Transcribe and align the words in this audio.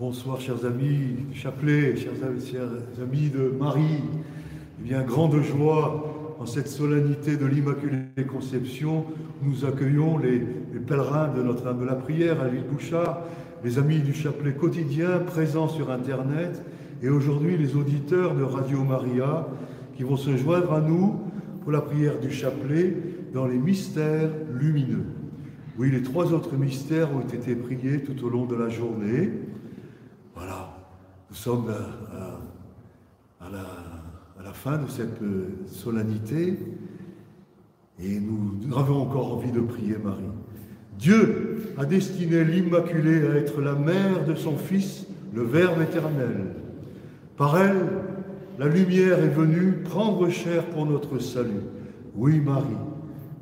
Bonsoir, 0.00 0.40
chers 0.40 0.64
amis 0.64 1.16
du 1.30 1.38
chapelet, 1.38 1.94
chers 1.96 2.12
amis 3.02 3.28
de 3.28 3.52
Marie. 3.58 4.00
Eh 4.80 4.88
bien, 4.88 5.02
grande 5.02 5.40
joie 5.42 6.34
en 6.38 6.46
cette 6.46 6.68
solennité 6.68 7.36
de 7.36 7.44
l'Immaculée 7.44 8.24
Conception. 8.26 9.04
Nous 9.42 9.66
accueillons 9.66 10.16
les, 10.16 10.38
pèlerins 10.86 11.28
de 11.28 11.42
Notre-Dame 11.42 11.80
de 11.80 11.84
la 11.84 11.94
Prière 11.94 12.40
à 12.40 12.48
l'île 12.48 12.64
Bouchard, 12.64 13.20
les 13.62 13.78
amis 13.78 13.98
du 13.98 14.14
chapelet 14.14 14.54
quotidien 14.54 15.18
présents 15.18 15.68
sur 15.68 15.90
Internet 15.90 16.62
et 17.02 17.10
aujourd'hui 17.10 17.58
les 17.58 17.76
auditeurs 17.76 18.34
de 18.34 18.44
Radio 18.44 18.82
Maria 18.84 19.46
qui 19.94 20.04
vont 20.04 20.16
se 20.16 20.36
joindre 20.38 20.72
à 20.72 20.80
nous 20.80 21.20
pour 21.60 21.70
la 21.70 21.82
prière 21.82 22.18
du 22.18 22.30
chapelet 22.30 22.96
dans 23.34 23.46
les 23.46 23.58
mystères 23.58 24.30
lumineux. 24.58 25.04
Oui, 25.78 25.90
les 25.90 26.02
trois 26.02 26.32
autres 26.32 26.56
mystères 26.56 27.14
ont 27.14 27.20
été 27.20 27.54
priés 27.54 28.02
tout 28.02 28.24
au 28.24 28.30
long 28.30 28.46
de 28.46 28.56
la 28.56 28.70
journée. 28.70 29.30
Nous 31.32 31.38
sommes 31.38 31.72
à, 33.40 33.48
la, 33.50 34.52
fin 34.52 34.76
de 34.76 34.90
cette 34.90 35.22
euh, 35.22 35.46
solennité 35.66 36.58
et 37.98 38.20
nous, 38.20 38.58
nous 38.60 38.78
avons 38.78 39.00
encore 39.00 39.32
envie 39.32 39.50
de 39.50 39.62
prier 39.62 39.96
Marie. 39.96 40.24
Dieu 40.98 41.72
a 41.78 41.86
destiné 41.86 42.44
l'Immaculée 42.44 43.26
à 43.26 43.36
être 43.36 43.62
la 43.62 43.72
mère 43.72 44.26
de 44.26 44.34
son 44.34 44.58
Fils, 44.58 45.06
le 45.34 45.44
Verbe 45.44 45.80
éternel. 45.80 46.48
Par 47.38 47.58
elle, 47.58 47.80
la 48.58 48.68
lumière 48.68 49.18
est 49.18 49.28
venue 49.28 49.78
prendre 49.84 50.28
chair 50.28 50.66
pour 50.66 50.84
notre 50.84 51.18
salut. 51.18 51.62
Oui, 52.14 52.40
Marie, 52.40 52.76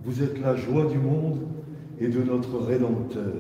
vous 0.05 0.23
êtes 0.23 0.41
la 0.41 0.55
joie 0.55 0.85
du 0.85 0.99
monde 0.99 1.41
et 1.99 2.07
de 2.07 2.23
notre 2.23 2.57
Rédempteur. 2.59 3.35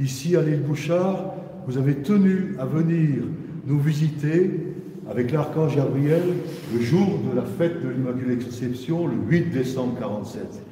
Ici, 0.00 0.34
à 0.34 0.42
l'île 0.42 0.62
Bouchard, 0.62 1.34
vous 1.68 1.78
avez 1.78 2.02
tenu 2.02 2.56
à 2.58 2.66
venir 2.66 3.22
nous 3.66 3.78
visiter 3.78 4.50
avec 5.10 5.32
l'archange 5.32 5.76
Gabriel 5.76 6.22
le 6.74 6.80
jour 6.80 7.18
de 7.30 7.36
la 7.36 7.42
fête 7.42 7.82
de 7.82 7.88
l'Immaculée 7.88 8.36
Conception, 8.36 9.06
le 9.06 9.14
8 9.28 9.50
décembre 9.50 9.98
47. 9.98 10.62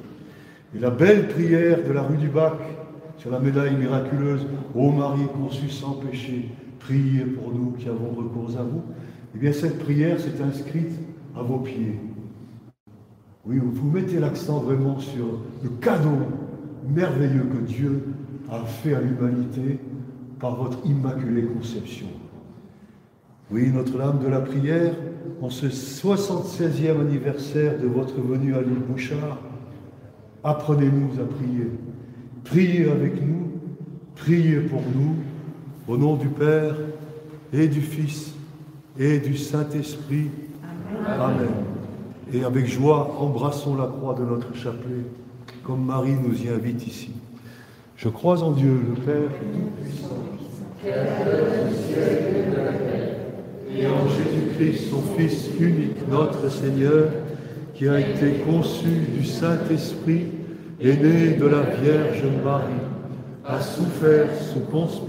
Et 0.75 0.79
la 0.79 0.89
belle 0.89 1.27
prière 1.27 1.83
de 1.85 1.91
la 1.91 2.03
rue 2.03 2.17
du 2.17 2.27
Bac 2.27 2.53
sur 3.17 3.29
la 3.29 3.39
médaille 3.39 3.75
miraculeuse, 3.75 4.45
Ô 4.73 4.91
Marie 4.91 5.27
conçue 5.33 5.69
sans 5.69 5.93
péché, 5.93 6.49
priez 6.79 7.25
pour 7.25 7.53
nous 7.53 7.71
qui 7.71 7.87
avons 7.87 8.09
recours 8.09 8.49
à 8.57 8.63
vous. 8.63 8.81
Eh 9.35 9.37
bien, 9.37 9.53
cette 9.53 9.79
prière 9.79 10.19
s'est 10.19 10.41
inscrite 10.41 10.91
à 11.37 11.41
vos 11.41 11.59
pieds. 11.59 11.99
Oui, 13.45 13.59
vous 13.63 13.91
mettez 13.91 14.19
l'accent 14.19 14.59
vraiment 14.59 14.99
sur 14.99 15.39
le 15.63 15.69
cadeau 15.81 16.17
merveilleux 16.87 17.45
que 17.51 17.65
Dieu 17.65 18.03
a 18.51 18.59
fait 18.65 18.93
à 18.93 19.01
l'humanité 19.01 19.79
par 20.39 20.55
votre 20.55 20.79
immaculée 20.85 21.43
conception. 21.43 22.07
Oui, 23.51 23.69
Notre-Dame 23.69 24.19
de 24.19 24.29
la 24.29 24.39
prière, 24.39 24.93
en 25.41 25.49
ce 25.49 25.65
76e 25.65 27.01
anniversaire 27.01 27.77
de 27.77 27.87
votre 27.87 28.21
venue 28.21 28.55
à 28.55 28.61
l'île 28.61 28.79
Bouchard, 28.87 29.39
apprenez-nous 30.41 31.21
à 31.21 31.25
prier. 31.25 31.69
Priez 32.45 32.89
avec 32.89 33.21
nous, 33.21 33.51
priez 34.15 34.61
pour 34.61 34.81
nous, 34.95 35.15
au 35.93 35.97
nom 35.97 36.15
du 36.15 36.29
Père 36.29 36.75
et 37.51 37.67
du 37.67 37.81
Fils 37.81 38.33
et 38.97 39.19
du 39.19 39.35
Saint-Esprit. 39.35 40.29
Amen. 41.05 41.49
Et 42.33 42.45
avec 42.45 42.67
joie, 42.67 43.17
embrassons 43.19 43.75
la 43.75 43.87
croix 43.87 44.13
de 44.13 44.23
notre 44.23 44.55
chapelet, 44.55 45.03
comme 45.65 45.83
Marie 45.83 46.15
nous 46.15 46.41
y 46.41 46.47
invite 46.47 46.87
ici. 46.87 47.11
Je 47.97 48.07
crois 48.07 48.41
en 48.43 48.51
Dieu, 48.51 48.79
le 48.87 48.95
Père 49.01 49.29
Tout-Puissant, 49.53 50.15
et 53.77 53.87
en 53.87 54.07
Jésus-Christ, 54.09 54.89
son 54.89 55.01
Fils 55.17 55.49
unique, 55.59 56.07
notre 56.09 56.49
Seigneur, 56.49 57.09
qui 57.73 57.87
a 57.87 57.99
été 57.99 58.43
conçu 58.45 58.89
du 59.17 59.25
Saint-Esprit, 59.25 60.25
et 60.79 60.93
né 60.97 61.37
de 61.39 61.45
la 61.45 61.61
Vierge 61.61 62.23
Marie, 62.43 62.73
a 63.45 63.59
souffert 63.61 64.27
sous 64.39 64.59
Ponce 64.61 65.01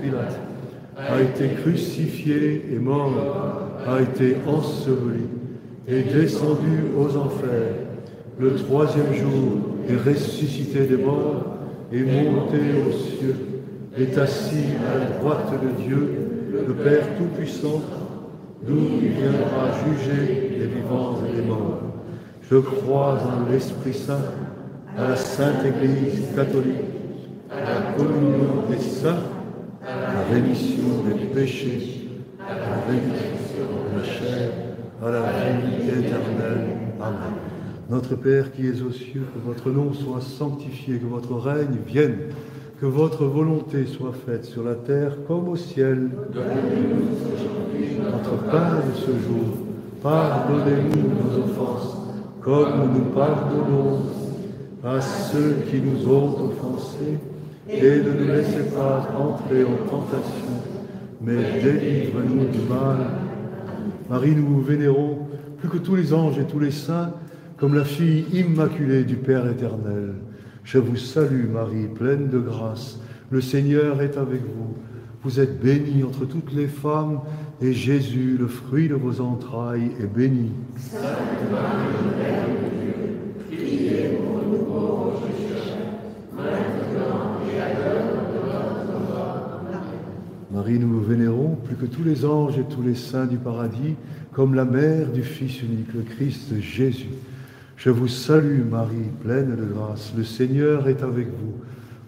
a 0.97 1.21
été 1.21 1.49
crucifié 1.63 2.67
et 2.73 2.79
mort, 2.79 3.13
a 3.87 4.01
été 4.03 4.37
enseveli, 4.47 5.25
et 5.89 6.03
descendu 6.03 6.85
aux 6.97 7.17
enfers. 7.17 7.75
Le 8.39 8.55
troisième 8.55 9.15
jour 9.15 9.59
est 9.89 10.09
ressuscité 10.09 10.87
des 10.87 10.97
morts, 10.97 11.57
et 11.93 12.03
monté 12.03 12.59
aux 12.87 12.93
cieux, 12.93 13.37
est 13.99 14.17
assis 14.19 14.65
à 14.95 14.99
la 14.99 15.19
droite 15.19 15.53
de 15.63 15.83
Dieu, 15.83 16.09
le 16.67 16.75
Père 16.75 17.07
Tout-Puissant, 17.19 17.83
d'où 18.67 18.79
il 19.03 19.09
viendra 19.11 19.71
juger 19.85 20.57
les 20.59 20.67
vivants 20.67 21.19
et 21.29 21.37
les 21.37 21.43
morts. 21.43 21.81
Je 22.51 22.57
crois 22.57 23.19
en 23.23 23.51
l'Esprit 23.51 23.95
Saint, 23.95 24.25
à 24.97 25.09
la 25.09 25.17
Sainte 25.17 25.65
Église 25.65 26.27
catholique, 26.35 26.77
à 27.51 27.61
la 27.61 27.93
communion 27.97 28.65
des 28.69 28.79
saints, 28.79 29.23
à 29.87 30.15
la 30.15 30.35
rémission 30.35 31.03
des 31.07 31.25
péchés, 31.27 32.09
à 32.41 32.55
la 32.55 32.77
rémission 32.87 33.67
de 33.93 33.99
la 33.99 34.05
chair, 34.05 34.51
à 35.03 35.11
la 35.11 35.21
vie 35.21 35.89
éternelle. 35.89 36.77
Amen. 37.01 37.35
Notre 37.91 38.15
Père 38.17 38.53
qui 38.53 38.67
es 38.67 38.81
aux 38.83 38.93
cieux, 38.93 39.27
que 39.35 39.41
votre 39.47 39.71
nom 39.71 39.93
soit 39.93 40.21
sanctifié, 40.21 40.99
que 40.99 41.07
votre 41.07 41.35
règne 41.35 41.77
vienne, 41.87 42.17
que 42.83 42.87
votre 42.89 43.25
volonté 43.27 43.87
soit 43.87 44.13
faite 44.27 44.45
sur 44.45 44.65
la 44.65 44.75
terre 44.75 45.13
comme 45.29 45.49
au 45.49 45.55
ciel. 45.55 46.11
Notre 46.35 46.43
pain 48.51 48.81
de 48.89 48.95
ce 48.97 49.07
jour, 49.07 49.55
pardonnez-nous 50.03 51.01
nos 51.01 51.45
offenses, 51.45 51.97
comme 52.41 52.91
nous 52.93 53.05
pardonnons 53.15 54.01
à 54.83 55.01
ceux 55.01 55.59
qui 55.71 55.81
nous 55.81 56.13
ont 56.13 56.49
offensés, 56.49 57.21
et 57.71 58.01
ne 58.01 58.15
nous 58.19 58.27
laissez 58.27 58.65
pas 58.75 59.09
entrer 59.17 59.63
en 59.63 59.77
tentation, 59.89 60.51
mais 61.21 61.63
délivre-nous 61.63 62.47
du 62.47 62.69
mal. 62.69 62.97
Marie, 64.11 64.35
nous 64.35 64.57
vous 64.57 64.61
vénérons 64.61 65.19
plus 65.59 65.69
que 65.69 65.79
tous 65.79 65.95
les 65.95 66.13
anges 66.13 66.41
et 66.41 66.47
tous 66.47 66.59
les 66.59 66.73
saints, 66.73 67.13
comme 67.59 67.77
la 67.77 67.85
fille 67.85 68.25
immaculée 68.33 69.05
du 69.05 69.15
Père 69.15 69.49
éternel. 69.49 70.15
Je 70.65 70.79
vous 70.79 70.97
salue 70.97 71.49
Marie, 71.49 71.87
pleine 71.87 72.29
de 72.29 72.39
grâce. 72.39 72.99
Le 73.31 73.41
Seigneur 73.41 74.01
est 74.01 74.17
avec 74.17 74.43
vous. 74.43 74.77
Vous 75.23 75.41
êtes 75.41 75.61
bénie 75.61 76.03
entre 76.03 76.25
toutes 76.25 76.53
les 76.53 76.67
femmes, 76.67 77.21
et 77.61 77.73
Jésus, 77.73 78.37
le 78.39 78.47
fruit 78.49 78.89
de 78.89 78.95
vos 78.95 79.21
entrailles, 79.21 79.91
est 80.01 80.07
béni. 80.07 80.51
Sainte 80.77 81.01
Marie, 90.53 90.79
nous 90.79 90.89
vous 90.89 91.05
vénérons 91.05 91.57
plus 91.65 91.77
que 91.77 91.87
tous 91.87 92.05
les 92.05 92.25
anges 92.25 92.59
et 92.59 92.65
tous 92.65 92.83
les 92.83 92.95
saints 92.95 93.27
du 93.27 93.37
paradis, 93.37 93.97
comme 94.33 94.55
la 94.55 94.65
mère 94.65 95.11
du 95.11 95.23
Fils 95.23 95.63
unique, 95.63 95.93
le 95.95 96.03
Christ 96.03 96.61
Jésus. 96.61 97.09
Je 97.85 97.91
vous 97.91 98.07
salue 98.07 98.63
Marie, 98.71 99.11
pleine 99.25 99.57
de 99.57 99.65
grâce. 99.65 100.13
Le 100.17 100.23
Seigneur 100.23 100.87
est 100.87 101.03
avec 101.03 101.27
vous. 101.27 101.55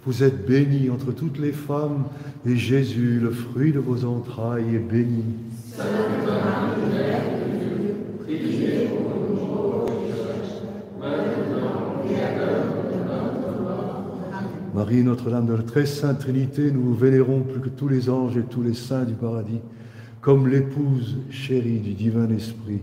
Vous 0.07 0.23
êtes 0.23 0.47
bénie 0.47 0.89
entre 0.89 1.11
toutes 1.11 1.37
les 1.37 1.51
femmes, 1.51 2.05
et 2.47 2.55
Jésus, 2.55 3.19
le 3.21 3.33
fruit 3.33 3.73
de 3.73 3.81
vos 3.81 4.05
entrailles, 4.05 4.77
est 4.77 4.79
béni. 4.79 5.25
Sainte 5.73 5.87
Marie, 14.73 15.03
Notre-Dame 15.03 15.47
de 15.47 15.55
la 15.55 15.63
très 15.65 15.87
sainte 15.87 16.21
Trinité, 16.21 16.71
nous 16.71 16.83
vous 16.83 16.95
vénérons 16.95 17.41
plus 17.41 17.61
que 17.61 17.69
tous 17.69 17.89
les 17.89 18.09
anges 18.09 18.37
et 18.37 18.43
tous 18.43 18.63
les 18.63 18.75
saints 18.75 19.03
du 19.03 19.15
paradis, 19.15 19.61
comme 20.21 20.47
l'épouse 20.47 21.19
chérie 21.31 21.81
du 21.81 21.95
divin 21.95 22.31
Esprit. 22.31 22.83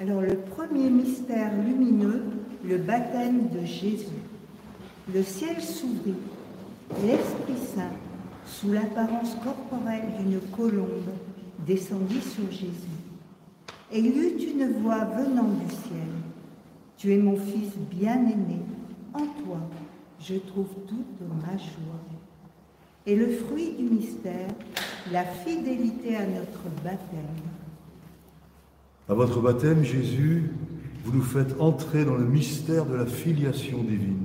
alors 0.00 0.22
le 0.22 0.36
premier 0.36 0.88
mystère 0.88 1.50
lumineux, 1.62 2.22
le 2.64 2.78
baptême 2.78 3.48
de 3.50 3.66
Jésus. 3.66 4.06
Le 5.14 5.22
ciel 5.22 5.60
s'ouvrit. 5.60 6.14
L'Esprit 7.04 7.66
Saint, 7.74 7.92
sous 8.46 8.72
l'apparence 8.72 9.36
corporelle 9.44 10.08
d'une 10.18 10.40
colombe, 10.56 11.10
descendit 11.66 12.22
sur 12.22 12.50
Jésus. 12.50 13.01
Et 13.92 14.00
eut 14.00 14.38
une 14.38 14.80
voix 14.80 15.04
venant 15.04 15.48
du 15.48 15.68
ciel. 15.68 16.08
Tu 16.96 17.12
es 17.12 17.18
mon 17.18 17.36
fils 17.36 17.72
bien-aimé, 17.90 18.60
en 19.12 19.26
toi 19.44 19.58
je 20.24 20.34
trouve 20.36 20.68
toute 20.86 21.20
ma 21.42 21.56
joie. 21.56 22.02
Et 23.06 23.16
le 23.16 23.28
fruit 23.28 23.74
du 23.76 23.84
mystère, 23.84 24.48
la 25.10 25.24
fidélité 25.24 26.16
à 26.16 26.26
notre 26.26 26.62
baptême. 26.84 27.42
À 29.08 29.14
votre 29.14 29.40
baptême, 29.40 29.82
Jésus, 29.82 30.52
vous 31.04 31.12
nous 31.12 31.22
faites 31.22 31.60
entrer 31.60 32.04
dans 32.04 32.14
le 32.14 32.24
mystère 32.24 32.86
de 32.86 32.94
la 32.94 33.06
filiation 33.06 33.82
divine. 33.82 34.24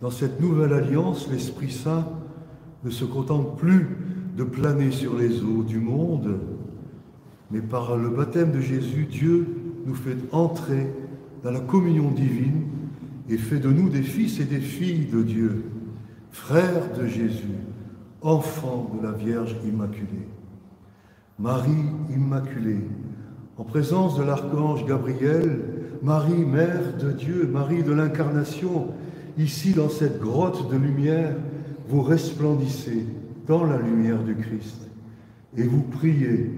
Dans 0.00 0.10
cette 0.10 0.40
nouvelle 0.40 0.72
alliance, 0.72 1.28
l'Esprit 1.30 1.70
Saint 1.70 2.08
ne 2.82 2.90
se 2.90 3.04
contente 3.04 3.56
plus 3.56 3.96
de 4.36 4.42
planer 4.42 4.90
sur 4.90 5.16
les 5.16 5.40
eaux 5.42 5.62
du 5.62 5.78
monde, 5.78 6.40
mais 7.50 7.60
par 7.60 7.96
le 7.96 8.08
baptême 8.08 8.52
de 8.52 8.60
Jésus, 8.60 9.06
Dieu 9.10 9.46
nous 9.86 9.94
fait 9.94 10.16
entrer 10.32 10.90
dans 11.42 11.50
la 11.50 11.60
communion 11.60 12.10
divine 12.10 12.62
et 13.28 13.36
fait 13.36 13.58
de 13.58 13.70
nous 13.70 13.88
des 13.88 14.02
fils 14.02 14.40
et 14.40 14.44
des 14.44 14.60
filles 14.60 15.06
de 15.06 15.22
Dieu, 15.22 15.64
frères 16.30 16.92
de 16.98 17.06
Jésus, 17.06 17.58
enfants 18.22 18.90
de 18.98 19.06
la 19.06 19.12
Vierge 19.12 19.56
Immaculée. 19.66 20.28
Marie 21.38 21.70
Immaculée, 22.10 22.84
en 23.56 23.64
présence 23.64 24.16
de 24.16 24.24
l'archange 24.24 24.86
Gabriel, 24.86 25.60
Marie, 26.02 26.44
Mère 26.44 26.96
de 27.00 27.12
Dieu, 27.12 27.48
Marie 27.52 27.82
de 27.82 27.92
l'Incarnation, 27.92 28.88
ici 29.38 29.72
dans 29.72 29.88
cette 29.88 30.20
grotte 30.20 30.70
de 30.70 30.76
lumière, 30.76 31.36
vous 31.88 32.02
resplendissez 32.02 33.06
dans 33.46 33.64
la 33.64 33.78
lumière 33.78 34.22
du 34.22 34.34
Christ 34.34 34.88
et 35.56 35.64
vous 35.64 35.82
priez 35.82 36.50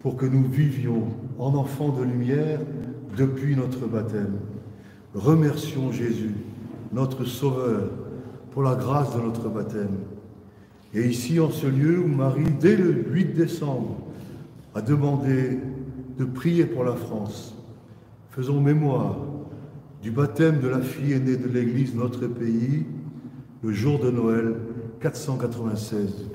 pour 0.00 0.16
que 0.16 0.26
nous 0.26 0.44
vivions 0.44 1.08
en 1.38 1.54
enfants 1.54 1.90
de 1.90 2.02
lumière 2.02 2.60
depuis 3.16 3.54
notre 3.54 3.86
baptême. 3.86 4.38
Remercions 5.14 5.92
Jésus, 5.92 6.34
notre 6.92 7.24
Sauveur, 7.24 7.90
pour 8.50 8.62
la 8.62 8.74
grâce 8.74 9.14
de 9.14 9.20
notre 9.20 9.48
baptême. 9.48 9.98
Et 10.94 11.06
ici, 11.06 11.38
en 11.38 11.50
ce 11.50 11.66
lieu 11.66 12.00
où 12.00 12.08
Marie, 12.08 12.50
dès 12.60 12.76
le 12.76 13.04
8 13.10 13.34
décembre, 13.34 13.98
a 14.74 14.80
demandé 14.80 15.58
de 16.18 16.24
prier 16.24 16.64
pour 16.64 16.84
la 16.84 16.94
France, 16.94 17.54
faisons 18.30 18.60
mémoire 18.60 19.16
du 20.02 20.10
baptême 20.10 20.60
de 20.60 20.68
la 20.68 20.80
fille 20.80 21.12
aînée 21.12 21.36
de 21.36 21.48
l'Église, 21.48 21.94
notre 21.94 22.26
pays, 22.26 22.84
le 23.62 23.72
jour 23.72 23.98
de 23.98 24.10
Noël 24.10 24.54
496. 25.00 26.30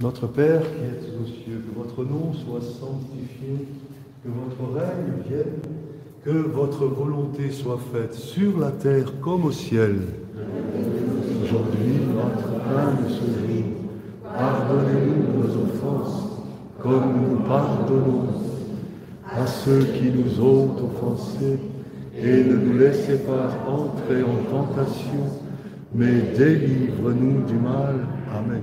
Notre 0.00 0.26
Père 0.26 0.60
qui 0.60 0.66
es 0.66 1.22
aux 1.22 1.26
cieux, 1.26 1.64
que 1.68 1.78
votre 1.78 2.04
nom 2.04 2.32
soit 2.32 2.60
sanctifié, 2.60 3.68
que 4.24 4.28
votre 4.28 4.74
règne 4.74 5.22
vienne 5.28 5.60
que 6.24 6.30
votre 6.30 6.86
volonté 6.86 7.50
soit 7.50 7.78
faite 7.92 8.14
sur 8.14 8.58
la 8.58 8.70
terre 8.70 9.12
comme 9.20 9.44
au 9.44 9.52
ciel. 9.52 9.96
Aujourd'hui, 11.42 12.00
notre 12.14 12.48
pain 12.64 12.94
de 13.02 13.08
ce 13.10 13.24
jour, 13.26 13.64
pardonnez-nous 14.22 15.38
nos 15.38 15.54
offenses, 15.64 16.22
comme 16.82 17.28
nous 17.28 17.36
pardonnons 17.40 18.26
à 19.30 19.46
ceux 19.46 19.84
qui 19.84 20.10
nous 20.10 20.42
ont 20.42 20.70
offensés, 20.82 21.58
et 22.16 22.44
ne 22.44 22.56
nous 22.56 22.78
laissez 22.78 23.18
pas 23.18 23.50
entrer 23.68 24.22
en 24.22 24.50
tentation, 24.50 25.28
mais 25.94 26.32
délivre-nous 26.38 27.44
du 27.44 27.54
mal. 27.54 28.06
Amen. 28.34 28.62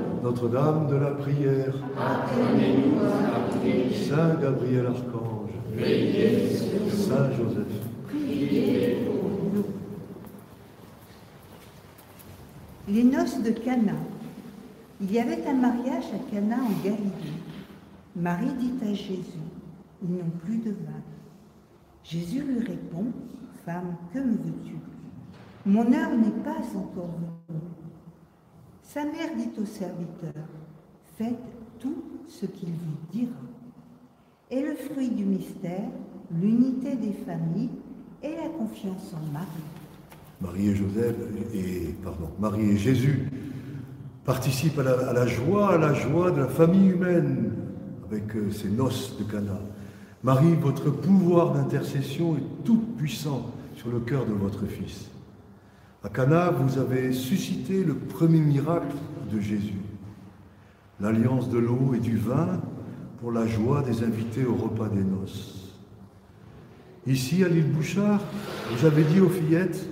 Notre-Dame 0.23 0.87
de 0.87 0.95
la 0.97 1.11
prière. 1.11 1.73
Saint 4.07 4.35
Gabriel 4.35 4.85
Archange. 4.85 5.49
Saint 6.91 7.31
Joseph. 7.31 7.65
Les 12.87 13.03
noces 13.03 13.41
de 13.41 13.51
Cana. 13.51 13.93
Il 14.99 15.11
y 15.11 15.19
avait 15.19 15.43
un 15.47 15.53
mariage 15.53 16.05
à 16.13 16.31
Cana 16.31 16.57
en 16.57 16.83
Galilée. 16.83 17.33
Marie 18.15 18.53
dit 18.59 18.73
à 18.83 18.93
Jésus, 18.93 19.23
ils 20.03 20.11
n'ont 20.11 20.31
plus 20.43 20.57
de 20.57 20.71
vin. 20.71 21.01
Jésus 22.03 22.43
lui 22.43 22.59
répond, 22.59 23.05
Femme, 23.65 23.95
que 24.13 24.19
me 24.19 24.33
veux-tu? 24.33 24.75
Mon 25.65 25.91
heure 25.93 26.15
n'est 26.15 26.43
pas 26.43 26.61
encore 26.75 27.15
venue. 27.17 27.40
Sa 28.93 29.05
mère 29.05 29.33
dit 29.37 29.49
au 29.57 29.65
serviteur, 29.65 30.43
faites 31.17 31.39
tout 31.79 32.03
ce 32.27 32.45
qu'il 32.45 32.71
vous 32.71 32.97
dira. 33.13 33.31
Et 34.49 34.61
le 34.61 34.75
fruit 34.75 35.07
du 35.07 35.23
mystère, 35.23 35.87
l'unité 36.41 36.97
des 36.97 37.13
familles 37.13 37.69
et 38.21 38.35
la 38.35 38.49
confiance 38.49 39.13
en 39.13 39.31
Marie. 39.31 39.47
Marie 40.41 40.75
et 41.53 41.95
Marie 42.37 42.69
et 42.71 42.77
Jésus 42.77 43.29
participent 44.25 44.79
à 44.79 45.13
la, 45.13 45.25
joie, 45.25 45.75
à 45.75 45.77
la 45.77 45.93
joie 45.93 46.31
de 46.31 46.41
la 46.41 46.49
famille 46.49 46.89
humaine 46.89 47.53
avec 48.09 48.35
euh, 48.35 48.51
ces 48.51 48.67
noces 48.67 49.17
de 49.17 49.23
Cana. 49.23 49.61
Marie, 50.21 50.55
votre 50.55 50.91
pouvoir 50.91 51.53
d'intercession 51.53 52.35
est 52.35 52.65
tout 52.65 52.83
puissant 52.97 53.51
sur 53.77 53.89
le 53.89 54.01
cœur 54.01 54.25
de 54.25 54.33
votre 54.33 54.65
Fils. 54.65 55.09
À 56.03 56.09
Cana, 56.09 56.49
vous 56.49 56.79
avez 56.79 57.13
suscité 57.13 57.83
le 57.83 57.93
premier 57.93 58.39
miracle 58.39 58.95
de 59.31 59.39
Jésus, 59.39 59.81
l'alliance 60.99 61.47
de 61.47 61.59
l'eau 61.59 61.93
et 61.93 61.99
du 61.99 62.17
vin 62.17 62.59
pour 63.19 63.31
la 63.31 63.45
joie 63.45 63.83
des 63.83 64.03
invités 64.03 64.43
au 64.43 64.55
repas 64.55 64.89
des 64.89 65.03
noces. 65.03 65.79
Ici, 67.05 67.43
à 67.43 67.49
l'île 67.49 67.71
Bouchard, 67.71 68.19
vous 68.71 68.85
avez 68.85 69.03
dit 69.03 69.19
aux 69.19 69.29
fillettes, 69.29 69.87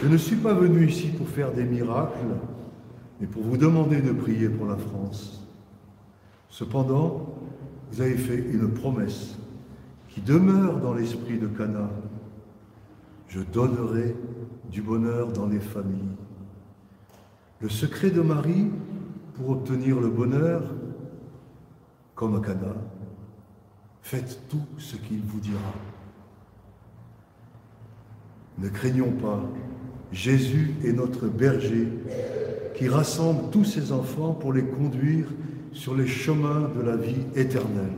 je 0.00 0.06
ne 0.06 0.16
suis 0.16 0.36
pas 0.36 0.54
venu 0.54 0.86
ici 0.86 1.08
pour 1.08 1.28
faire 1.28 1.52
des 1.52 1.64
miracles, 1.64 2.36
mais 3.20 3.26
pour 3.26 3.42
vous 3.42 3.56
demander 3.56 4.00
de 4.00 4.12
prier 4.12 4.48
pour 4.48 4.66
la 4.66 4.76
France. 4.76 5.44
Cependant, 6.50 7.34
vous 7.90 8.00
avez 8.00 8.16
fait 8.16 8.38
une 8.38 8.68
promesse 8.68 9.36
qui 10.08 10.20
demeure 10.20 10.78
dans 10.78 10.94
l'esprit 10.94 11.38
de 11.38 11.48
Cana. 11.48 11.90
Je 13.32 13.40
donnerai 13.40 14.14
du 14.70 14.82
bonheur 14.82 15.32
dans 15.32 15.46
les 15.46 15.58
familles. 15.58 16.16
Le 17.60 17.70
secret 17.70 18.10
de 18.10 18.20
Marie 18.20 18.70
pour 19.32 19.48
obtenir 19.48 19.98
le 20.00 20.10
bonheur, 20.10 20.62
comme 22.14 22.36
à 22.36 22.40
Cana, 22.40 22.74
faites 24.02 24.38
tout 24.50 24.66
ce 24.76 24.96
qu'il 24.96 25.22
vous 25.22 25.40
dira. 25.40 25.72
Ne 28.58 28.68
craignons 28.68 29.12
pas, 29.12 29.40
Jésus 30.12 30.74
est 30.84 30.92
notre 30.92 31.26
berger 31.26 31.88
qui 32.76 32.86
rassemble 32.86 33.48
tous 33.50 33.64
ses 33.64 33.92
enfants 33.92 34.34
pour 34.34 34.52
les 34.52 34.66
conduire 34.66 35.28
sur 35.72 35.94
les 35.94 36.06
chemins 36.06 36.70
de 36.76 36.82
la 36.82 36.96
vie 36.96 37.24
éternelle. 37.34 37.96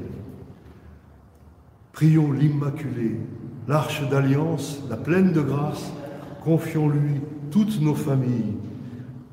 Prions 1.90 2.30
l'Immaculée, 2.30 3.18
l'arche 3.68 4.08
d'alliance, 4.08 4.80
la 4.88 4.96
pleine 4.96 5.32
de 5.32 5.40
grâce, 5.40 5.92
Confions-lui 6.44 7.22
toutes 7.50 7.80
nos 7.80 7.94
familles. 7.94 8.52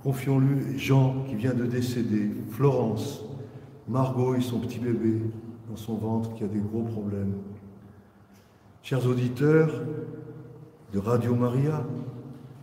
Confions-lui 0.01 0.79
Jean 0.79 1.25
qui 1.27 1.35
vient 1.35 1.53
de 1.53 1.65
décéder, 1.65 2.31
Florence, 2.51 3.25
Margot 3.89 4.33
et 4.35 4.41
son 4.41 4.59
petit 4.59 4.79
bébé 4.79 5.19
dans 5.69 5.75
son 5.75 5.95
ventre 5.95 6.33
qui 6.33 6.45
a 6.45 6.47
des 6.47 6.61
gros 6.61 6.83
problèmes. 6.83 7.33
Chers 8.81 9.05
auditeurs 9.05 9.81
de 10.93 11.00
Radio 11.00 11.35
Maria, 11.35 11.85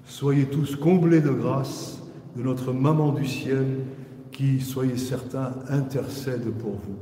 soyez 0.04 0.46
tous 0.46 0.76
comblés 0.76 1.20
de 1.20 1.30
grâce 1.30 2.02
de 2.34 2.42
notre 2.42 2.72
Maman 2.72 3.12
du 3.12 3.26
ciel 3.26 3.66
qui, 4.32 4.62
soyez 4.62 4.96
certains, 4.96 5.52
intercède 5.68 6.50
pour 6.52 6.72
vous 6.72 6.98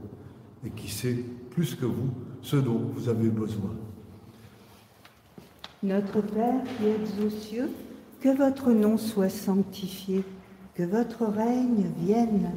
et 0.66 0.70
qui 0.70 0.90
sait 0.90 1.25
plus 1.50 1.76
que 1.76 1.87
vous 1.87 2.11
ce 2.42 2.56
dont 2.56 2.80
vous 2.92 3.08
avez 3.08 3.28
besoin. 3.28 3.70
Notre 5.83 6.21
Père 6.21 6.62
qui 6.78 6.87
êtes 6.88 7.25
aux 7.25 7.30
cieux, 7.30 7.71
que 8.21 8.35
votre 8.37 8.71
nom 8.73 8.97
soit 8.97 9.28
sanctifié, 9.28 10.25
que 10.75 10.83
votre 10.83 11.26
règne 11.26 11.87
vienne, 11.99 12.50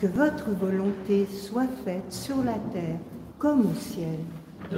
que 0.00 0.06
votre 0.06 0.50
volonté 0.50 1.26
soit 1.26 1.68
faite 1.84 2.12
sur 2.12 2.42
la 2.44 2.58
terre 2.72 2.98
comme 3.38 3.66
au 3.70 3.74
ciel 3.74 4.18
de 4.70 4.76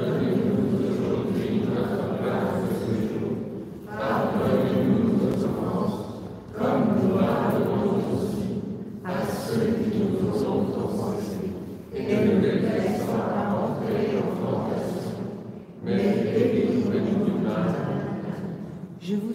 ce 2.81 2.91
jour. 3.09 3.31
Pardonnez-nous 3.87 5.03
nos 5.17 5.45
offenses, 5.45 6.07
comme 6.57 6.85
nous 7.03 7.19
pardonnons 7.19 7.97
aussi 8.13 8.49
à 9.05 9.25
ceux 9.27 9.69
qui 9.91 9.99
nous 9.99 10.45
ont 10.45 10.67
offensés. 10.77 11.53
Et 11.95 12.03
ne 12.03 12.35
nous 12.35 12.41
laisse 12.43 13.03
pas 13.07 13.49
entrer 13.57 14.19
en 14.19 14.31
tentation, 14.45 15.25
mais 15.85 15.97
délivrez-nous 15.97 17.25
du 17.25 17.33
mal. 17.45 17.75
Je 19.01 19.15
vous 19.15 19.35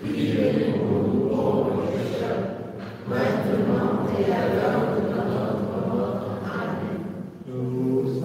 priez 0.00 0.72
pour 0.72 1.08
nous 1.08 1.28
pauvres 1.28 1.82
pécheurs, 1.90 2.42
maintenant 3.08 4.06
et 4.18 4.32
à 4.32 4.54
l'heure 4.54 4.96
de 4.96 5.14
notre 5.14 5.94
mort. 5.94 6.40
Amen. 6.44 6.98
Je 7.46 7.52
vous 7.52 8.20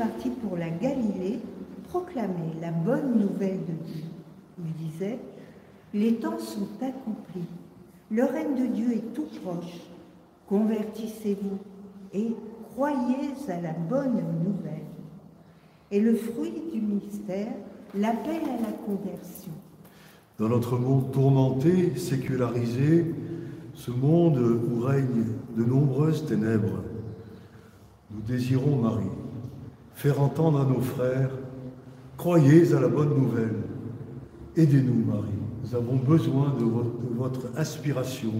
Partit 0.00 0.30
pour 0.30 0.56
la 0.56 0.70
Galilée 0.70 1.40
proclamer 1.90 2.54
la 2.62 2.70
bonne 2.70 3.18
nouvelle 3.18 3.58
de 3.66 3.84
Dieu. 3.84 4.04
Il 4.58 4.72
disait, 4.72 5.18
Les 5.92 6.14
temps 6.14 6.38
sont 6.38 6.68
accomplis, 6.80 7.44
le 8.10 8.24
règne 8.24 8.54
de 8.54 8.66
Dieu 8.74 8.92
est 8.94 9.12
tout 9.12 9.26
proche, 9.44 9.82
Convertissez-vous 10.48 11.58
et 12.14 12.34
croyez 12.72 13.28
à 13.48 13.60
la 13.60 13.72
bonne 13.72 14.22
nouvelle. 14.42 14.88
Et 15.90 16.00
le 16.00 16.14
fruit 16.14 16.54
du 16.72 16.80
mystère, 16.80 17.52
l'appel 17.94 18.40
à 18.44 18.62
la 18.62 18.72
conversion. 18.72 19.52
Dans 20.38 20.48
notre 20.48 20.78
monde 20.78 21.12
tourmenté, 21.12 21.94
sécularisé, 21.96 23.14
ce 23.74 23.90
monde 23.90 24.38
où 24.38 24.80
règnent 24.80 25.26
de 25.58 25.62
nombreuses 25.62 26.24
ténèbres, 26.24 26.84
nous 28.10 28.22
désirons, 28.22 28.76
Marie, 28.76 29.04
faire 30.00 30.22
entendre 30.22 30.62
à 30.62 30.64
nos 30.64 30.80
frères, 30.80 31.28
croyez 32.16 32.72
à 32.72 32.80
la 32.80 32.88
bonne 32.88 33.14
nouvelle. 33.14 33.56
Aidez-nous, 34.56 35.04
Marie. 35.04 35.28
Nous 35.62 35.74
avons 35.74 35.96
besoin 35.96 36.54
de 36.58 36.64
votre, 37.18 37.48
inspiration. 37.58 38.32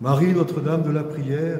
Marie, 0.00 0.32
Notre-Dame 0.32 0.84
de 0.84 0.92
la 0.92 1.02
prière, 1.02 1.58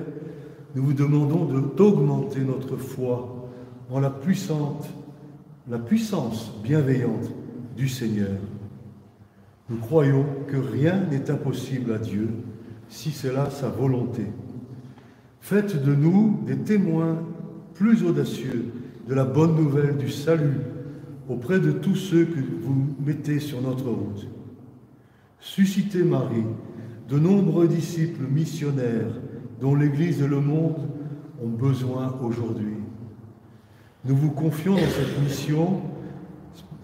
nous 0.76 0.84
vous 0.84 0.92
demandons 0.92 1.46
d'augmenter 1.76 2.42
notre 2.42 2.76
foi 2.76 3.50
en 3.90 3.98
la 3.98 4.10
puissante, 4.10 4.88
la 5.68 5.80
puissance 5.80 6.52
bienveillante 6.62 7.32
du 7.76 7.88
Seigneur. 7.88 8.38
Nous 9.68 9.78
croyons 9.78 10.26
que 10.46 10.56
rien 10.56 11.02
n'est 11.10 11.28
impossible 11.28 11.92
à 11.92 11.98
Dieu 11.98 12.28
si 12.88 13.10
c'est 13.10 13.32
là 13.32 13.50
sa 13.50 13.68
volonté. 13.68 14.26
Faites 15.40 15.82
de 15.82 15.92
nous 15.92 16.38
des 16.46 16.58
témoins 16.58 17.18
plus 17.74 18.04
audacieux 18.04 18.70
de 19.08 19.14
la 19.14 19.24
bonne 19.24 19.56
nouvelle 19.56 19.96
du 19.96 20.10
salut 20.10 20.60
auprès 21.30 21.58
de 21.58 21.72
tous 21.72 21.96
ceux 21.96 22.26
que 22.26 22.40
vous 22.62 22.94
mettez 23.04 23.40
sur 23.40 23.62
notre 23.62 23.88
route. 23.88 24.28
Suscitez, 25.40 26.02
Marie, 26.02 26.44
de 27.08 27.18
nombreux 27.18 27.68
disciples 27.68 28.26
missionnaires 28.30 29.14
dont 29.62 29.74
l'Église 29.74 30.20
et 30.20 30.28
le 30.28 30.40
monde 30.40 30.90
ont 31.42 31.48
besoin 31.48 32.18
aujourd'hui. 32.22 32.74
Nous 34.04 34.14
vous 34.14 34.30
confions 34.30 34.74
dans 34.74 34.90
cette 34.90 35.22
mission 35.22 35.80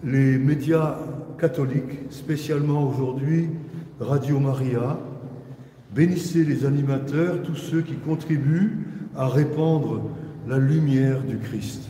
les 0.03 0.39
médias 0.39 0.97
catholiques, 1.37 2.09
spécialement 2.09 2.89
aujourd'hui 2.89 3.49
Radio 3.99 4.39
Maria. 4.39 4.99
Bénissez 5.93 6.43
les 6.43 6.65
animateurs, 6.65 7.43
tous 7.43 7.55
ceux 7.55 7.81
qui 7.81 7.95
contribuent 7.95 8.87
à 9.15 9.27
répandre 9.27 10.09
la 10.47 10.57
lumière 10.57 11.23
du 11.23 11.37
Christ. 11.37 11.89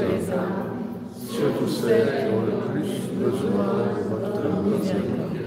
les 0.00 0.30
âmes, 0.30 0.70
surtout 1.28 1.68
celles 1.68 2.06
qui 2.06 2.34
ont 2.34 2.42
le 2.46 2.52
plus 2.72 2.92
besoin 3.18 3.66
de 3.96 4.02
votre 4.10 4.46
miséricorde. 4.64 5.38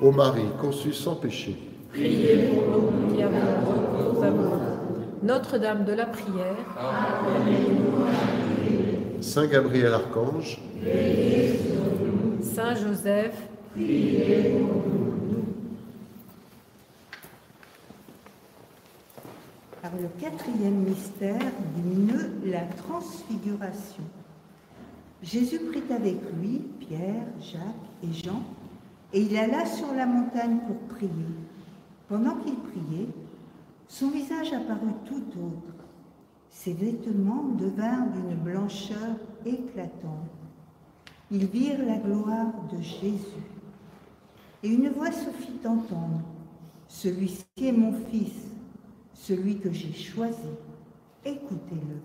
Ô 0.00 0.10
Marie, 0.10 0.50
conçue 0.60 0.92
sans 0.92 1.14
péché, 1.14 1.56
priez 1.92 2.48
pour 2.48 2.64
nous 2.80 3.14
qui 3.14 3.22
avons 3.22 4.22
à 4.22 4.30
vous. 4.30 4.52
Notre-Dame 5.22 5.84
de 5.84 5.92
la 5.92 6.06
prière, 6.06 6.56
Saint 9.20 9.46
Gabriel 9.46 9.92
Archange, 9.94 10.60
Saint 12.42 12.74
Joseph, 12.74 13.36
Par 13.76 13.82
le 20.00 20.08
quatrième 20.20 20.84
mystère 20.84 21.40
lumineux, 21.76 22.32
la 22.44 22.62
transfiguration. 22.62 24.04
Jésus 25.22 25.58
prit 25.58 25.92
avec 25.92 26.18
lui 26.40 26.58
Pierre, 26.80 27.26
Jacques 27.40 27.62
et 28.02 28.12
Jean, 28.12 28.42
et 29.12 29.20
il 29.20 29.36
alla 29.36 29.66
sur 29.66 29.92
la 29.94 30.06
montagne 30.06 30.58
pour 30.66 30.96
prier. 30.96 31.10
Pendant 32.08 32.36
qu'il 32.36 32.56
priait, 32.56 33.08
son 33.88 34.10
visage 34.10 34.52
apparut 34.52 34.94
tout 35.04 35.22
autre. 35.38 35.74
Ses 36.50 36.72
vêtements 36.72 37.44
devinrent 37.58 38.10
d'une 38.10 38.36
blancheur 38.36 39.16
éclatante. 39.44 40.30
Ils 41.30 41.46
virent 41.46 41.84
la 41.86 41.96
gloire 41.96 42.52
de 42.72 42.82
Jésus. 42.82 43.46
Et 44.62 44.68
une 44.68 44.90
voix 44.90 45.12
se 45.12 45.30
fit 45.30 45.66
entendre. 45.66 46.20
Celui-ci 46.88 47.44
est 47.56 47.72
mon 47.72 47.92
fils, 48.10 48.51
celui 49.22 49.58
que 49.58 49.72
j'ai 49.72 49.92
choisi. 49.92 50.50
Écoutez-le. 51.24 52.00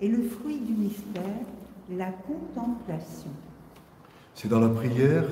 Et 0.00 0.08
le 0.08 0.22
fruit 0.22 0.60
du 0.60 0.72
mystère, 0.72 1.22
la 1.90 2.10
contemplation. 2.10 3.30
C'est 4.34 4.48
dans 4.48 4.60
la 4.60 4.70
prière 4.70 5.24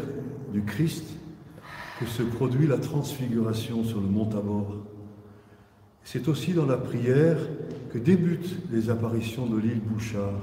du 0.53 0.63
Christ 0.63 1.05
que 1.99 2.07
se 2.07 2.23
produit 2.23 2.67
la 2.67 2.79
transfiguration 2.79 3.83
sur 3.83 4.01
le 4.01 4.07
mont 4.07 4.27
Tabor. 4.27 4.77
C'est 6.05 6.29
aussi 6.29 6.53
dans 6.53 6.67
la 6.67 6.77
prière 6.77 7.39
que 7.91 7.99
débutent 7.99 8.71
les 8.71 8.91
apparitions 8.91 9.47
de 9.47 9.59
l'île 9.59 9.81
Bouchard. 9.81 10.41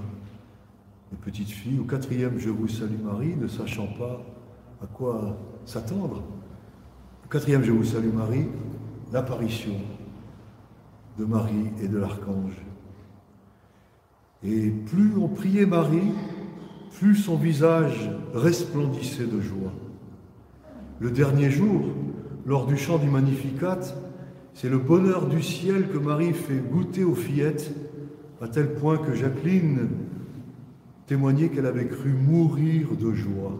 Les 1.12 1.18
petites 1.18 1.50
filles, 1.50 1.80
au 1.80 1.84
quatrième 1.84 2.40
Je 2.40 2.50
vous 2.50 2.68
salue 2.68 3.02
Marie, 3.04 3.36
ne 3.36 3.48
sachant 3.48 3.88
pas 3.88 4.26
à 4.82 4.88
quoi 4.88 5.38
s'attendre. 5.66 6.24
Au 7.26 7.30
quatrième 7.30 7.64
Je 7.64 7.72
vous 7.72 7.84
salue 7.84 8.14
Marie, 8.14 8.48
l'apparition 9.12 9.76
de 11.20 11.26
Marie 11.26 11.72
et 11.84 11.90
de 11.90 11.98
l'archange. 11.98 12.56
Et 14.42 14.70
plus 14.70 15.12
on 15.18 15.28
priait 15.28 15.66
Marie, 15.66 16.14
plus 16.98 17.16
son 17.16 17.36
visage 17.36 18.10
resplendissait 18.34 19.26
de 19.26 19.42
joie. 19.42 19.74
Le 21.00 21.12
dernier 21.12 21.52
jour, 21.52 21.82
lors 22.46 22.66
du 22.66 22.78
chant 22.78 22.98
du 22.98 23.10
Magnificat, 23.10 23.80
c'est 24.54 24.70
le 24.70 24.78
bonheur 24.78 25.28
du 25.28 25.44
ciel 25.44 25.90
que 25.90 25.98
Marie 25.98 26.34
fait 26.34 26.58
goûter 26.58 27.04
aux 27.04 27.16
fillettes, 27.16 27.76
à 28.42 28.48
tel 28.48 28.74
point 28.76 28.98
que 28.98 29.14
Jacqueline 29.14 29.90
témoignait 31.06 31.50
qu'elle 31.50 31.66
avait 31.66 31.88
cru 31.88 32.14
mourir 32.14 32.96
de 32.96 33.14
joie. 33.14 33.58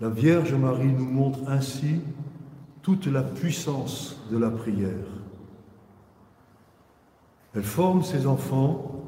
La 0.00 0.08
Vierge 0.08 0.54
Marie 0.54 0.92
nous 0.92 1.04
montre 1.04 1.40
ainsi 1.48 2.00
toute 2.80 3.06
la 3.06 3.22
puissance 3.22 4.22
de 4.30 4.38
la 4.38 4.50
prière. 4.50 5.25
Elle 7.56 7.62
forme 7.62 8.02
ses 8.02 8.26
enfants, 8.26 9.02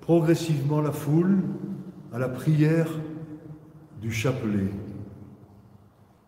progressivement 0.00 0.80
la 0.80 0.92
foule, 0.92 1.38
à 2.12 2.20
la 2.20 2.28
prière 2.28 2.88
du 4.00 4.12
chapelet. 4.12 4.70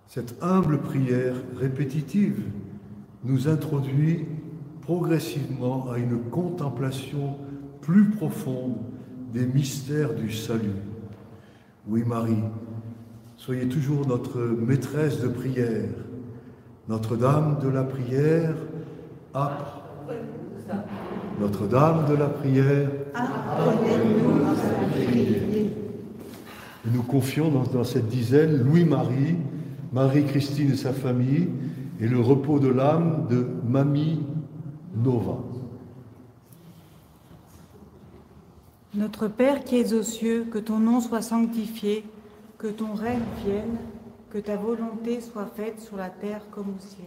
Cette 0.09 0.43
humble 0.43 0.81
prière 0.81 1.37
répétitive 1.57 2.43
nous 3.23 3.47
introduit 3.47 4.27
progressivement 4.81 5.89
à 5.89 5.99
une 5.99 6.19
contemplation 6.19 7.37
plus 7.81 8.11
profonde 8.11 8.79
des 9.33 9.47
mystères 9.47 10.15
du 10.15 10.33
salut. 10.33 10.83
Oui, 11.87 12.03
Marie, 12.05 12.43
soyez 13.37 13.69
toujours 13.69 14.09
notre 14.09 14.41
maîtresse 14.41 15.21
de 15.21 15.29
prière, 15.29 15.91
Notre-Dame 16.89 17.61
de 17.63 17.69
la 17.69 17.85
prière, 17.85 18.57
à 19.33 19.83
Notre-Dame 21.41 22.07
de 22.09 22.15
la 22.15 22.29
prière, 22.29 22.89
nous 26.85 27.03
confions 27.03 27.51
dans, 27.51 27.65
dans 27.65 27.85
cette 27.85 28.09
dizaine 28.09 28.63
Louis-Marie, 28.63 29.37
Marie-Christine 29.93 30.73
et 30.73 30.77
sa 30.77 30.93
famille, 30.93 31.49
et 32.01 32.07
le 32.07 32.21
repos 32.21 32.59
de 32.59 32.69
l'âme 32.69 33.27
de 33.31 33.47
Mamie 33.67 34.21
Nova. 34.97 35.39
Notre 38.95 39.29
Père 39.29 39.65
qui 39.65 39.77
es 39.77 39.95
aux 39.95 40.03
cieux, 40.03 40.45
que 40.51 40.59
ton 40.59 40.79
nom 40.79 41.01
soit 41.01 41.23
sanctifié, 41.23 42.05
que 42.59 42.67
ton 42.67 42.95
règne 42.95 43.23
vienne, 43.45 43.79
que 44.31 44.39
ta 44.39 44.57
volonté 44.57 45.21
soit 45.21 45.51
faite 45.57 45.81
sur 45.81 45.97
la 45.97 46.09
terre 46.09 46.43
comme 46.51 46.69
au 46.69 46.79
ciel. 46.79 47.07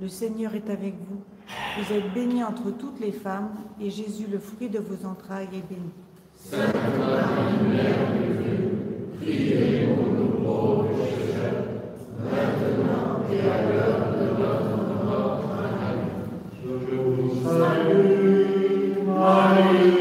le 0.00 0.08
Seigneur 0.08 0.54
est 0.54 0.70
avec 0.70 0.94
vous. 1.08 1.20
Vous 1.78 1.94
êtes 1.94 2.12
bénie 2.14 2.42
entre 2.42 2.70
toutes 2.70 3.00
les 3.00 3.12
femmes, 3.12 3.50
et 3.80 3.90
Jésus, 3.90 4.26
le 4.30 4.38
fruit 4.38 4.68
de 4.68 4.78
vos 4.78 5.06
entrailles, 5.06 5.48
est 5.52 5.68
béni. 5.68 5.90
Sainte 6.36 6.74
Marie, 6.98 7.58
Mère 7.68 8.12
de 8.14 8.42
Dieu, 8.42 8.70
priez 9.20 9.86
pour 9.86 10.06
nous 10.06 10.30
pauvres 10.42 10.88
maintenant 12.24 13.24
et 13.30 13.40
à 13.40 13.62
l'heure 13.68 14.04
de. 14.12 14.30
Je 16.62 16.96
vous 16.96 17.30
salue, 17.44 19.04
Marie, 19.06 20.00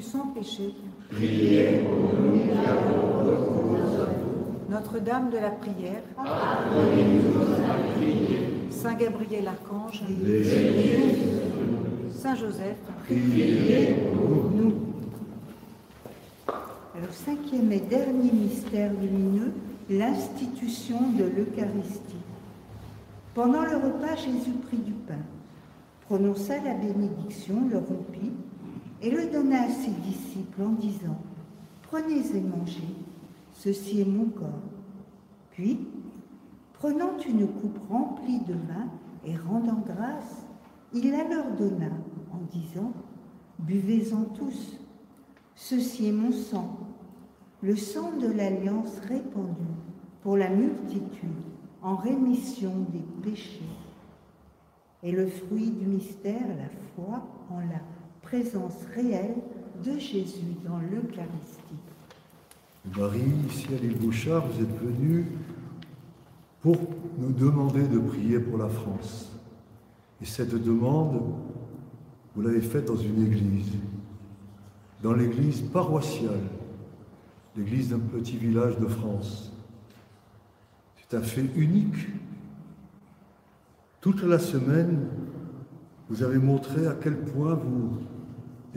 Sans 0.00 0.28
péché, 0.28 0.74
Priez 1.10 1.80
pour 1.84 2.12
nous. 2.20 2.40
Notre-Dame 4.70 5.30
de 5.30 5.38
la 5.38 5.50
prière, 5.50 6.02
prier. 7.96 8.40
Saint 8.70 8.94
Gabriel 8.94 9.48
Archange, 9.48 10.02
Saint 12.12 12.34
Joseph, 12.36 12.76
Priez 13.04 13.96
pour 14.12 14.50
nous. 14.50 14.64
nous. 14.64 14.74
Alors, 16.46 17.12
cinquième 17.12 17.72
et 17.72 17.80
dernier 17.80 18.30
mystère 18.32 18.92
lumineux, 19.00 19.52
l'institution 19.90 20.98
de 21.18 21.24
l'Eucharistie. 21.24 22.14
Pendant 23.34 23.62
le 23.62 23.76
repas, 23.76 24.16
Jésus 24.16 24.52
prit 24.66 24.78
du 24.78 24.92
pain, 24.92 25.14
prononça 26.06 26.54
la 26.64 26.74
bénédiction, 26.74 27.68
le 27.70 27.78
rompit 27.78 28.32
et 29.02 29.10
le 29.10 29.30
donna 29.30 29.62
à 29.62 29.68
ses 29.68 29.90
disciples 29.90 30.62
en 30.62 30.72
disant 30.72 31.18
Prenez 31.82 32.36
et 32.36 32.40
mangez, 32.40 32.94
ceci 33.52 34.00
est 34.00 34.04
mon 34.04 34.26
corps. 34.26 34.62
Puis, 35.50 35.86
prenant 36.74 37.18
une 37.26 37.46
coupe 37.46 37.78
remplie 37.88 38.40
de 38.40 38.54
vin 38.54 38.88
et 39.24 39.36
rendant 39.36 39.82
grâce, 39.86 40.46
il 40.92 41.10
la 41.10 41.24
leur 41.24 41.50
donna 41.52 41.90
en 42.32 42.38
disant 42.50 42.92
Buvez-en 43.58 44.24
tous, 44.34 44.78
ceci 45.54 46.08
est 46.08 46.12
mon 46.12 46.32
sang, 46.32 46.78
le 47.62 47.76
sang 47.76 48.16
de 48.18 48.28
l'alliance 48.28 48.98
répandu 49.08 49.66
pour 50.22 50.36
la 50.36 50.50
multitude 50.50 51.30
en 51.82 51.96
rémission 51.96 52.72
des 52.92 53.30
péchés. 53.30 53.62
Et 55.02 55.12
le 55.12 55.26
fruit 55.28 55.70
du 55.70 55.86
mystère, 55.86 56.46
la 56.48 56.68
foi 56.94 57.26
en 57.50 57.60
la 57.60 57.80
présence 58.28 58.84
réelle 58.94 59.36
de 59.82 59.98
Jésus 59.98 60.54
dans 60.66 60.78
l'Eucharistie. 60.78 61.78
Marie, 62.94 63.22
ciel 63.50 63.82
et 63.84 63.94
Bouchard, 63.94 64.46
vous 64.46 64.62
êtes 64.62 64.82
venus 64.82 65.24
pour 66.60 66.76
nous 67.18 67.32
demander 67.32 67.88
de 67.88 67.98
prier 67.98 68.38
pour 68.38 68.58
la 68.58 68.68
France. 68.68 69.32
Et 70.20 70.26
cette 70.26 70.54
demande, 70.54 71.22
vous 72.34 72.42
l'avez 72.42 72.60
faite 72.60 72.86
dans 72.86 72.96
une 72.96 73.24
église, 73.24 73.72
dans 75.02 75.14
l'église 75.14 75.62
paroissiale, 75.62 76.42
l'église 77.56 77.90
d'un 77.90 77.98
petit 77.98 78.36
village 78.36 78.78
de 78.78 78.88
France. 78.88 79.52
C'est 80.96 81.16
un 81.16 81.22
fait 81.22 81.46
unique. 81.56 82.08
Toute 84.02 84.22
la 84.22 84.38
semaine, 84.38 85.08
vous 86.10 86.22
avez 86.22 86.38
montré 86.38 86.86
à 86.86 86.94
quel 86.94 87.16
point 87.16 87.54
vous 87.54 87.98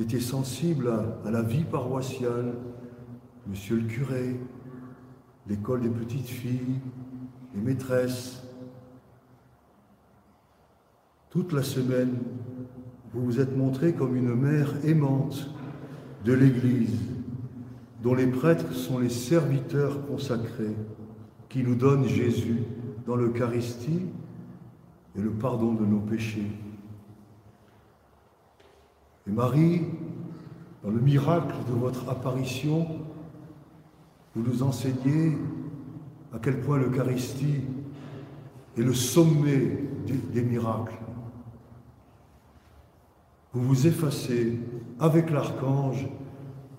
étiez 0.02 0.20
sensible 0.20 0.90
à, 0.90 1.28
à 1.28 1.32
la 1.32 1.42
vie 1.42 1.64
paroissiale, 1.64 2.54
monsieur 3.48 3.78
le 3.78 3.84
curé, 3.84 4.40
l'école 5.48 5.82
des 5.82 5.90
petites 5.90 6.28
filles, 6.28 6.80
les 7.56 7.62
maîtresses. 7.62 8.44
Toute 11.30 11.54
la 11.54 11.64
semaine, 11.64 12.18
vous 13.14 13.26
vous 13.26 13.40
êtes 13.40 13.56
montré 13.56 13.94
comme 13.94 14.16
une 14.16 14.34
mère 14.36 14.74
aimante 14.86 15.54
de 16.26 16.34
l'Église, 16.34 17.00
dont 18.02 18.16
les 18.16 18.28
prêtres 18.28 18.74
sont 18.74 19.00
les 19.00 19.10
serviteurs 19.10 20.06
consacrés, 20.06 20.76
qui 21.50 21.64
nous 21.64 21.76
donnent 21.76 22.08
Jésus 22.08 22.64
dans 23.06 23.16
l'Eucharistie 23.16 24.08
et 25.18 25.22
le 25.22 25.32
pardon 25.32 25.74
de 25.74 25.86
nos 25.86 26.00
péchés. 26.00 26.52
Et 29.28 29.32
Marie, 29.32 29.82
dans 30.84 30.90
le 30.90 31.00
miracle 31.00 31.56
de 31.70 31.74
votre 31.74 32.10
apparition, 32.10 32.88
vous 34.36 34.42
nous 34.44 34.64
enseignez 34.64 35.38
à 36.34 36.40
quel 36.40 36.62
point 36.62 36.80
l'Eucharistie 36.80 37.62
est 38.78 38.82
le 38.82 38.94
sommet 38.94 39.78
des, 40.34 40.42
miracles. 40.42 40.98
Vous 43.54 43.62
vous 43.62 43.88
effacez 43.88 44.60
avec 45.00 45.30
l'archange 45.30 46.08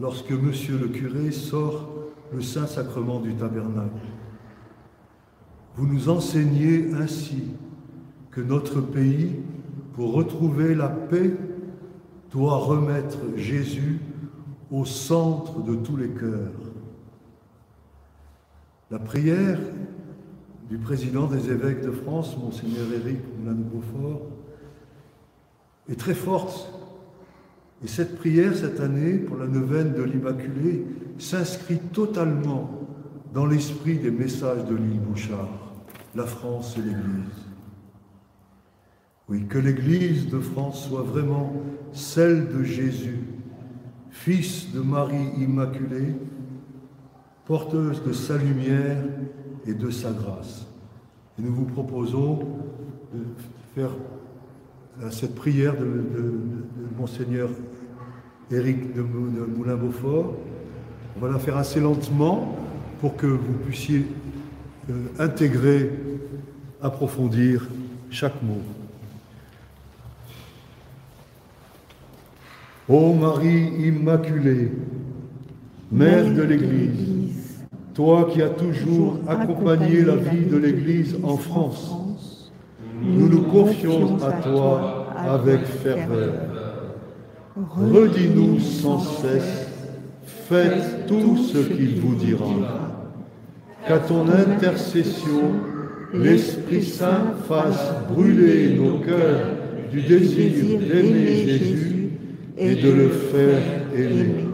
lorsque 0.00 0.32
monsieur 0.32 0.78
le 0.78 0.88
curé 0.88 1.30
sort 1.30 1.88
le 2.32 2.40
Saint-Sacrement 2.40 3.20
du 3.20 3.34
tabernacle. 3.34 4.06
vous 5.76 5.86
nous 5.86 6.08
enseignez 6.08 6.92
ainsi 6.94 7.44
que 8.30 8.40
notre 8.40 8.80
pays, 8.80 9.36
pour 9.92 10.14
retrouver 10.14 10.74
la 10.74 10.88
paix, 10.88 11.36
doit 12.32 12.56
remettre 12.56 13.18
Jésus 13.36 14.00
au 14.70 14.84
centre 14.84 15.62
de 15.62 15.74
tous 15.76 15.96
les 15.96 16.08
cœurs. 16.08 16.50
La 18.90 18.98
prière 18.98 19.58
du 20.68 20.78
président 20.78 21.26
des 21.26 21.50
évêques 21.50 21.82
de 21.82 21.90
France, 21.90 22.36
Monseigneur 22.38 22.86
Éric 22.92 23.18
Moulin 23.38 23.54
Beaufort, 23.54 24.22
est 25.90 25.98
très 25.98 26.14
forte. 26.14 26.72
Et 27.84 27.88
cette 27.88 28.16
prière, 28.16 28.56
cette 28.56 28.80
année, 28.80 29.18
pour 29.18 29.36
la 29.36 29.46
neuvaine 29.46 29.92
de 29.92 30.02
l'Immaculée, 30.02 30.86
s'inscrit 31.18 31.78
totalement 31.92 32.70
dans 33.34 33.44
l'esprit 33.44 33.98
des 33.98 34.10
messages 34.10 34.64
de 34.64 34.74
l'île 34.74 35.00
Bouchard, 35.00 35.72
la 36.14 36.24
France 36.24 36.76
et 36.78 36.82
l'Église. 36.82 37.51
Oui, 39.32 39.46
que 39.48 39.56
l'Église 39.56 40.28
de 40.28 40.38
France 40.40 40.88
soit 40.90 41.00
vraiment 41.00 41.54
celle 41.94 42.48
de 42.48 42.62
Jésus, 42.64 43.20
fils 44.10 44.70
de 44.74 44.80
Marie 44.80 45.30
Immaculée, 45.38 46.14
porteuse 47.46 48.02
de 48.04 48.12
sa 48.12 48.36
lumière 48.36 49.02
et 49.66 49.72
de 49.72 49.88
sa 49.88 50.10
grâce. 50.10 50.66
Et 51.38 51.42
nous 51.42 51.54
vous 51.54 51.64
proposons 51.64 52.40
de 53.14 53.24
faire 53.74 53.92
cette 55.08 55.34
prière 55.34 55.78
de, 55.78 56.04
Monseigneur 56.98 57.48
Éric 58.50 58.94
de, 58.94 59.00
Moulin-Beaufort. 59.00 60.34
On 61.16 61.20
va 61.20 61.30
la 61.30 61.38
faire 61.38 61.56
assez 61.56 61.80
lentement 61.80 62.54
pour 63.00 63.16
que 63.16 63.28
vous 63.28 63.54
puissiez 63.64 64.04
euh, 64.90 65.06
intégrer, 65.18 65.90
approfondir 66.82 67.66
chaque 68.10 68.42
mot. 68.42 68.60
Ô 72.88 73.12
Marie 73.14 73.70
Immaculée, 73.86 74.72
Mère 75.92 76.34
de 76.34 76.42
l'Église, 76.42 77.60
toi 77.94 78.28
qui 78.32 78.42
as 78.42 78.48
toujours 78.48 79.20
accompagné 79.28 80.02
la 80.02 80.16
vie 80.16 80.46
de 80.46 80.56
l'Église 80.56 81.16
en 81.22 81.36
France, 81.36 82.50
nous 83.00 83.28
nous 83.28 83.42
confions 83.42 84.16
à 84.20 84.32
toi 84.32 85.06
avec 85.16 85.64
ferveur. 85.64 86.32
Redis-nous 87.56 88.58
sans 88.58 88.98
cesse, 88.98 89.68
faites 90.26 91.06
tout 91.06 91.36
ce 91.36 91.58
qu'il 91.58 92.00
vous 92.00 92.16
dira. 92.16 92.46
Qu'à 93.86 93.98
ton 93.98 94.28
intercession, 94.28 95.52
l'Esprit 96.12 96.82
Saint 96.82 97.34
fasse 97.46 97.92
brûler 98.10 98.74
nos 98.76 98.98
cœurs 98.98 99.46
du 99.92 100.00
désir 100.02 100.80
d'aimer 100.80 101.46
Jésus 101.46 101.91
et 102.56 102.74
de 102.74 102.90
le 102.90 103.08
faire 103.08 103.62
aimer. 103.94 104.48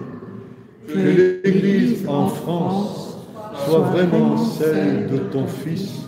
Que 0.86 1.44
l'Église 1.44 2.08
en 2.08 2.28
France 2.28 3.18
soit 3.66 3.80
vraiment 3.80 4.36
celle 4.36 5.08
de 5.10 5.18
ton 5.18 5.46
Fils, 5.46 6.06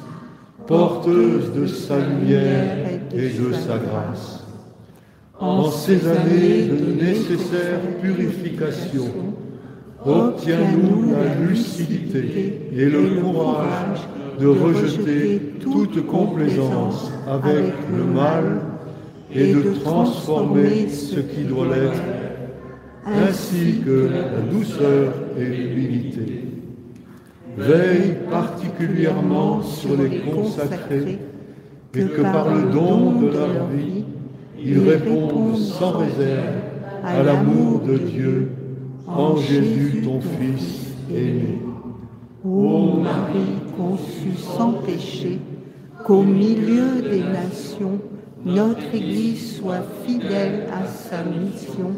porteuse 0.67 1.53
de 1.53 1.67
sa 1.67 1.99
lumière 1.99 2.77
et 3.13 3.29
de 3.29 3.53
sa 3.53 3.79
grâce. 3.79 4.45
En 5.39 5.71
ces 5.71 6.07
années 6.07 6.67
de 6.67 7.03
nécessaire 7.03 7.81
purification, 8.01 9.11
obtiens-nous 10.05 11.13
la 11.13 11.35
lucidité 11.47 12.61
et 12.73 12.85
le 12.87 13.21
courage 13.21 14.01
de 14.39 14.47
rejeter 14.47 15.41
toute 15.61 16.07
complaisance 16.07 17.11
avec 17.27 17.73
le 17.95 18.05
mal 18.05 18.61
et 19.35 19.55
de 19.55 19.75
transformer 19.85 20.89
ce 20.89 21.21
qui 21.21 21.45
doit 21.45 21.67
l'être, 21.67 22.03
ainsi 23.07 23.81
que 23.85 24.09
la 24.11 24.41
douceur 24.51 25.13
et 25.39 25.45
l'humilité. 25.45 26.45
Veille 27.57 28.17
particulièrement 28.31 29.63
sur 29.63 29.97
les 29.97 30.19
consacrés 30.21 31.19
et 31.95 32.05
que 32.05 32.23
par 32.23 32.55
le 32.55 32.71
don 32.71 33.21
de 33.21 33.27
leur 33.27 33.67
vie, 33.69 34.05
ils 34.63 34.79
répondent 34.79 35.57
sans 35.57 35.99
réserve 35.99 36.61
à 37.05 37.23
l'amour 37.23 37.81
de 37.81 37.99
Dieu 37.99 38.51
en 39.07 39.37
Jésus 39.37 40.03
ton 40.05 40.21
Fils 40.21 40.95
aimé. 41.11 41.59
Ô 42.45 43.01
Marie 43.03 43.59
conçue 43.77 44.37
sans 44.37 44.73
péché, 44.73 45.39
qu'au 46.05 46.23
milieu 46.23 47.03
des 47.03 47.21
nations, 47.21 48.01
notre 48.45 48.95
Église 48.95 49.59
soit 49.59 49.85
fidèle 50.07 50.67
à 50.73 50.87
sa 50.87 51.23
mission 51.23 51.93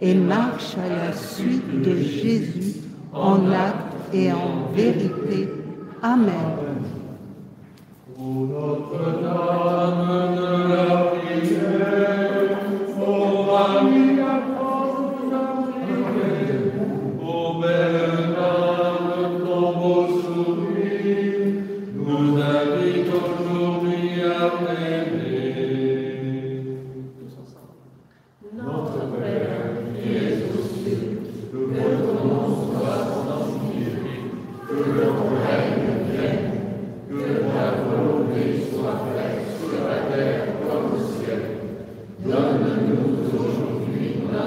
et 0.00 0.14
marche 0.14 0.76
à 0.78 0.88
la 0.88 1.12
suite 1.12 1.82
de 1.82 1.96
Jésus 1.96 2.80
en 3.12 3.50
acte 3.50 4.14
et 4.14 4.32
en 4.32 4.72
vérité. 4.74 5.48
Amen. 6.02 6.32
Marie, 35.32 35.72
pleine 36.10 36.52
de 37.10 37.40
grâce, 37.42 37.78
le 37.80 38.62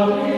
Le 0.06 0.33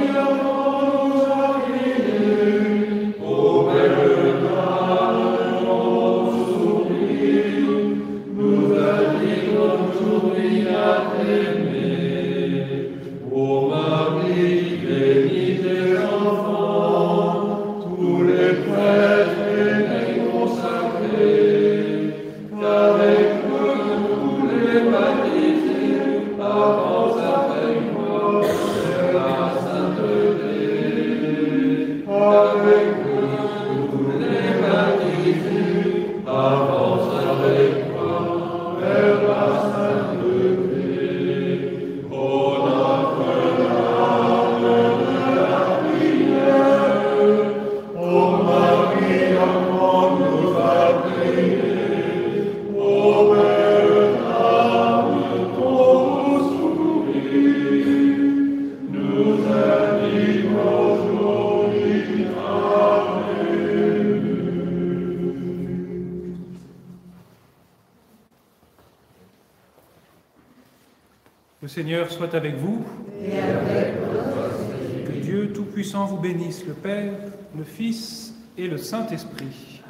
Saint-Esprit. 78.86 79.82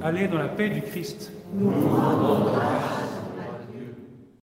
Allez 0.00 0.28
dans 0.28 0.38
la 0.38 0.46
paix 0.46 0.68
du 0.68 0.80
Christ. 0.80 1.32
Nous 1.52 1.70
rendons 1.70 2.52